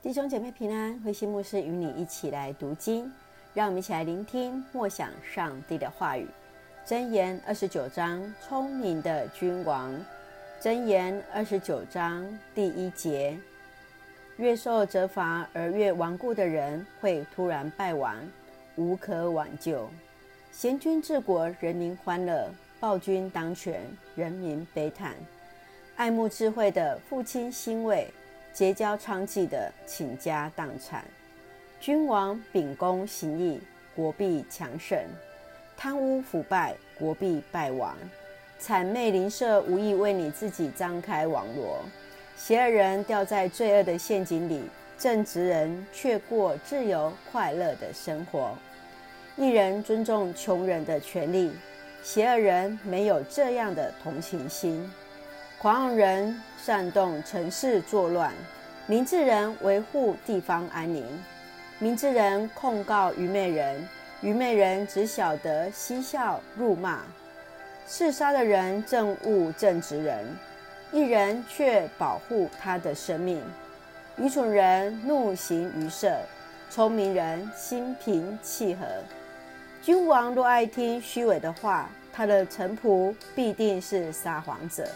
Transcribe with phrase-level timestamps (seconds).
[0.00, 3.12] 弟兄姐妹平安，慧馨牧师与你一起来读经，
[3.52, 6.24] 让我们一起来聆听默想上帝的话语。
[6.86, 9.92] 箴言二十九章，聪明的君王。
[10.62, 12.24] 箴言二十九章
[12.54, 13.36] 第一节：
[14.36, 18.14] 越受责罚而越顽固的人，会突然败亡，
[18.76, 19.90] 无可挽救。
[20.52, 23.82] 贤君治国，人民欢乐；暴君当权，
[24.14, 25.16] 人民悲叹。
[25.96, 28.06] 爱慕智慧的，父亲欣慰。
[28.58, 31.00] 结交娼妓的，倾家荡产；
[31.78, 33.60] 君王秉公行义，
[33.94, 34.98] 国必强盛；
[35.76, 37.94] 贪污腐败，国必败亡；
[38.60, 41.76] 谄媚邻舍，无意为你自己张开网罗；
[42.36, 44.64] 邪恶人掉在罪恶的陷阱里，
[44.98, 48.50] 正直人却过自由快乐的生活。
[49.36, 51.52] 一人尊重穷人的权利，
[52.02, 54.92] 邪恶人没有这样的同情心。
[55.60, 58.32] 狂傲人煽动城市作乱，
[58.90, 61.04] 明智人维护地方安宁。
[61.78, 63.86] 明智人控告愚昧人，
[64.22, 67.00] 愚昧人只晓得嬉笑辱骂。
[67.86, 70.26] 嗜杀的人憎恶正直人，
[70.90, 73.42] 一人却保护他的生命。
[74.16, 76.10] 愚蠢人怒形于色，
[76.70, 78.86] 聪明人心平气和。
[79.82, 84.88] 君王若爱听虚伪的话，他的臣仆必定是撒谎者。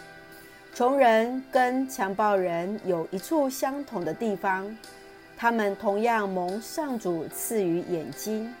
[0.75, 4.75] 穷人跟强暴人有一处相同的地方，
[5.37, 8.51] 他们同样蒙上主赐予眼睛。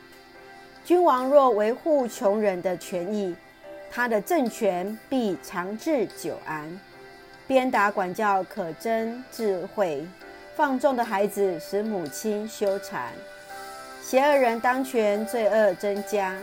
[0.85, 3.35] 君王若维护穷人的权益，
[3.91, 6.79] 他的政权必长治久安。
[7.47, 10.05] 鞭打管教可增智慧，
[10.55, 13.07] 放纵的孩子使母亲羞惭。
[14.03, 16.37] 邪恶人当权，罪恶增加，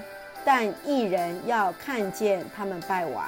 [0.44, 3.24] 但义人要看见他们败亡。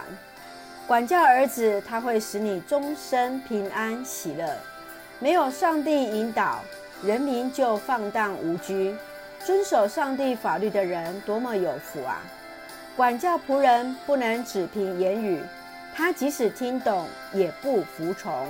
[0.92, 4.46] 管教儿子，他会使你终身平安喜乐。
[5.20, 6.60] 没有上帝引导，
[7.02, 8.94] 人民就放荡无拘。
[9.42, 12.20] 遵守上帝法律的人，多么有福啊！
[12.94, 15.40] 管教仆人不能只凭言语，
[15.96, 18.46] 他即使听懂，也不服从。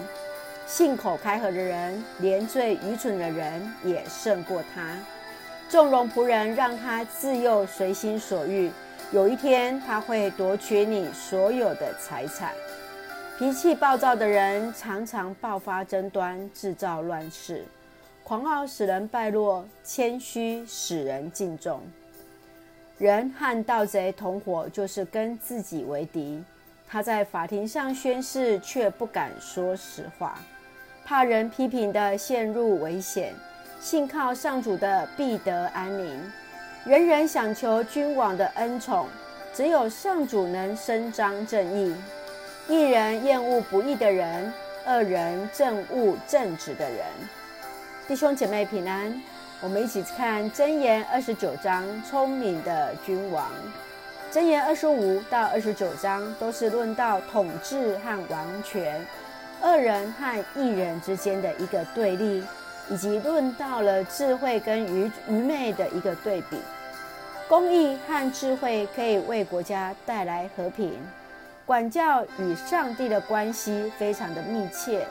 [0.67, 4.83] 信口开河的人，连最愚蠢的人也胜过他。
[5.69, 8.69] 纵容仆人，让他自幼随心所欲。
[9.11, 12.53] 有一天，他会夺取你所有的财产。
[13.39, 17.65] 脾气暴躁的人常常爆发争端，制造乱世。
[18.23, 21.81] 狂傲使人败落，谦虚使人敬重。
[22.99, 26.43] 人和盗贼同伙，就是跟自己为敌。
[26.89, 30.39] 他在法庭上宣誓，却不敢说实话。
[31.05, 33.35] 怕人批评的陷入危险，
[33.81, 36.33] 信靠上主的必得安宁。
[36.85, 39.07] 人人想求君王的恩宠，
[39.55, 41.95] 只有上主能伸张正义。
[42.67, 44.53] 一人厌恶不义的人，
[44.85, 46.99] 二人憎恶正直的人。
[48.09, 49.15] 弟兄姐妹平安，
[49.61, 53.49] 我们一起看箴言二十九章，聪明的君王。
[54.33, 59.07] 箴言二十五到二十九章都是论到统治和王权，
[59.63, 62.43] 恶人和一人之间的一个对立。
[62.91, 66.59] 以及论到了智慧跟愚愚昧的一个对比，
[67.49, 70.99] 公义和智慧可以为国家带来和平，
[71.65, 75.07] 管教与上帝的关系非常的密切，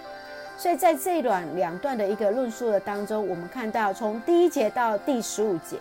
[0.58, 5.78] 所以在这一段两段的一个论述的当中，我们看到从第一节到第十五节，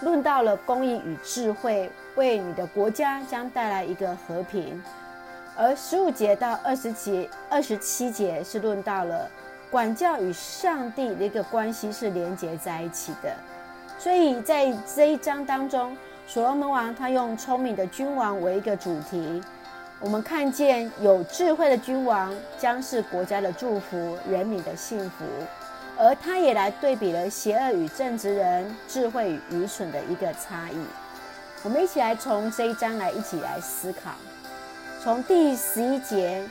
[0.00, 4.80] 论到了公义与智慧为你的国家将带来一个和平，
[5.56, 9.28] 而十五节到二十节、二十七节是论到了。
[9.72, 13.34] 管教与上帝的一个关系是连结在一起的，
[13.98, 15.96] 所以在这一章当中，
[16.26, 19.40] 所罗门王他用聪明的君王为一个主题，
[19.98, 25.24] 我们看见有智慧的君王将是国家的祝福，人民的幸福，
[25.96, 30.76] 而他也来对比了邪恶与正直人、智慧与愚蠢的一个差异。
[31.62, 34.10] 我们一起来从这一章来一起来思考，
[35.02, 36.46] 从第十一节。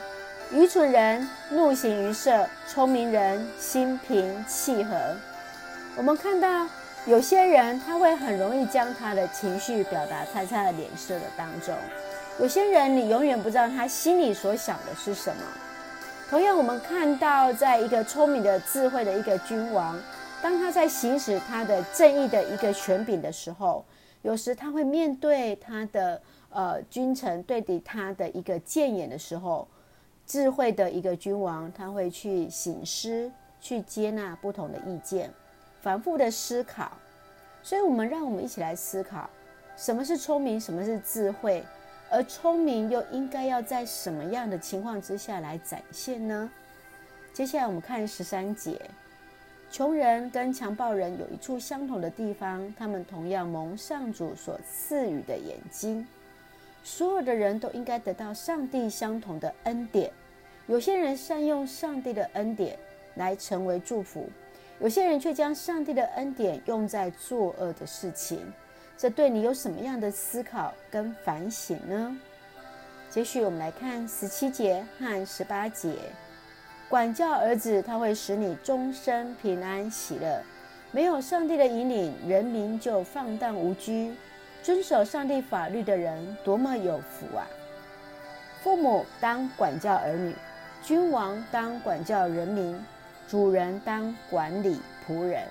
[0.54, 4.94] 愚蠢人怒形于色，聪明人心平气和。
[5.96, 6.68] 我们看到
[7.06, 11.74] 有些人他会很容易将他的情绪表达在他的脸色的当中，
[12.38, 15.42] 有些人你永远不知道他心里所想的是什么。
[16.30, 19.98] 同样，我们看到在一个聪明的智慧的一个君王，
[20.42, 23.86] 当他在行使他的正义的一个权柄的时候，
[24.22, 29.66] 有时他会面对他的呃君臣对敌他的一个谏言的时候。
[30.32, 33.30] 智慧的一个君王，他会去醒思，
[33.60, 35.30] 去接纳不同的意见，
[35.82, 36.90] 反复的思考。
[37.62, 39.30] 所以，我们让我们一起来思考，
[39.76, 41.62] 什么是聪明，什么是智慧，
[42.10, 46.50] 而聪明又应该要在什么样的情况之下来展现呢？
[47.34, 48.80] 接下来，我们看十三节：
[49.70, 56.08] 穷人跟强暴人有一处相同的地方，他们同样蒙上主所赐予的眼睛。
[56.84, 60.12] 所有的人都应该得到上帝相同的恩典。
[60.68, 62.78] 有些人善用上帝的恩典
[63.16, 64.30] 来成为祝福，
[64.80, 68.40] 有些人却将上帝的恩典用在作恶的事情。
[68.98, 72.18] 这对你有什么样的思考跟反省呢？
[73.10, 75.94] 接续我们来看十七节和十八节。
[76.88, 80.42] 管教儿子，他会使你终身平安喜乐。
[80.92, 84.12] 没有上帝的引领，人民就放荡无拘。
[84.64, 87.48] 遵守上帝法律的人，多么有福啊！
[88.62, 90.36] 父母当管教儿女，
[90.84, 92.80] 君王当管教人民，
[93.28, 95.48] 主人当管理仆人。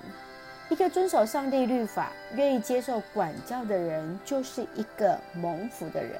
[0.69, 6.13] 一个遵守上帝律法、愿意接受管教的人，就是一个蒙福的人。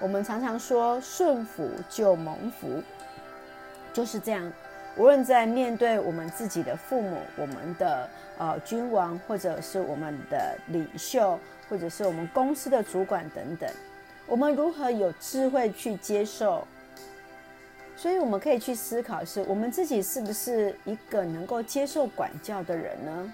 [0.00, 2.82] 我们常常说，顺服就蒙福。
[3.92, 4.50] 就是这样，
[4.96, 8.08] 无论在面对我们自己的父母、我们的
[8.38, 13.68] 呃君王，或者是我们的领袖，或者是我们公司的主管等等，
[14.26, 16.66] 我们如何有智慧去接受？
[17.96, 23.32] 所以我们可以去思考是，我们自己是不是一个能够接受管教的人呢？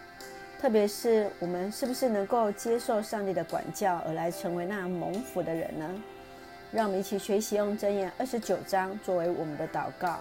[0.61, 5.91] 特别是我们是不是能够接受上帝的管教，而来成为那蒙福的人呢？
[6.71, 10.21] 让我们一起学习用箴言二十九章作为我们的祷告。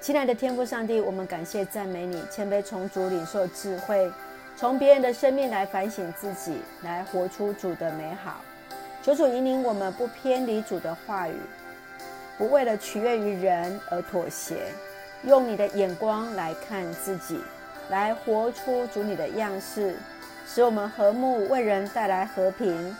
[0.00, 4.10] 亲爱的天父上帝，我们感谢赞美你，谦卑从主领受智慧，
[4.56, 8.42] 从别人的生命来反省自己，来活出主的美好。
[9.02, 11.34] 求主引领我们，不偏离主的话语，
[12.36, 14.56] 不为了取悦于人而妥协，
[15.24, 17.40] 用你的眼光来看自己，
[17.88, 19.96] 来活出主你的样式，
[20.46, 22.94] 使我们和睦，为人带来和平，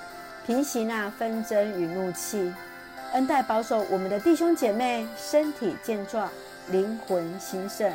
[0.46, 2.54] 平息那纷争与怒气，
[3.12, 6.30] 恩待保守我们的弟兄姐妹身体健壮。
[6.70, 7.92] 灵魂兴盛，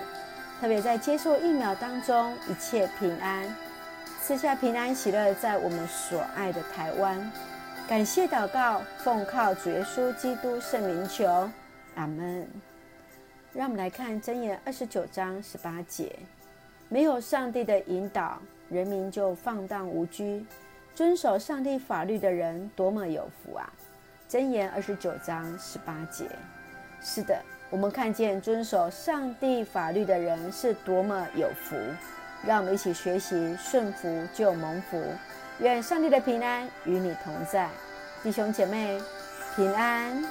[0.60, 3.54] 特别在接受疫苗当中，一切平安，
[4.22, 7.32] 赐下平安喜乐，在我们所爱的台湾。
[7.88, 11.50] 感谢祷告，奉靠主耶稣基督圣名求，
[11.96, 12.48] 阿门。
[13.54, 16.18] 让我们来看箴言二十九章十八节：
[16.90, 20.46] 没有上帝的引导，人民就放荡无拘。
[20.96, 23.72] 遵守上帝法律的人，多么有福啊！
[24.30, 26.26] 箴言二十九章十八节，
[27.02, 27.40] 是的。
[27.76, 31.76] 我们看见遵守上帝法律的人是多么有福，
[32.48, 35.04] 让我们一起学习顺服就蒙福。
[35.60, 37.68] 愿上帝的平安与你同在，
[38.24, 38.98] 弟兄姐妹
[39.58, 40.24] 平安。